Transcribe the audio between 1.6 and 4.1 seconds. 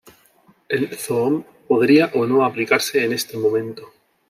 podría o no aplicarse en este momento.